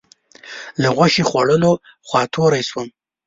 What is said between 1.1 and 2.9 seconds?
خوړلو خوا توری شوم.